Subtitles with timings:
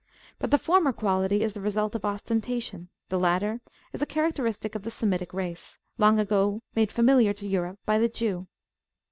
[0.39, 3.61] But the former quality is the result of ostentation, the latter
[3.93, 8.09] is a characteristic of the Semitic race, long ago made familiar to Europe by the
[8.09, 8.47] Jew.